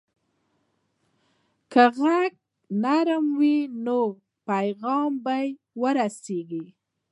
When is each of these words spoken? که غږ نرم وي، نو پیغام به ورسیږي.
که 1.71 1.83
غږ 1.97 2.31
نرم 2.83 3.25
وي، 3.39 3.57
نو 3.85 3.99
پیغام 4.47 5.11
به 5.25 5.37
ورسیږي. 5.81 6.65